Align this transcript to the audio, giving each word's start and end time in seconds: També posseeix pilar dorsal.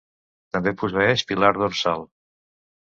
També 0.57 0.73
posseeix 0.79 1.27
pilar 1.35 1.53
dorsal. 1.61 2.11